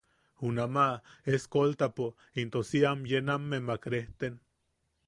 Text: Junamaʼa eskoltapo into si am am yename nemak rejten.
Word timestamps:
Junamaʼa 0.43 1.13
eskoltapo 1.35 2.07
into 2.45 2.59
si 2.69 2.79
am 2.91 2.99
am 3.01 3.07
yename 3.11 3.49
nemak 3.59 3.83
rejten. 3.97 4.33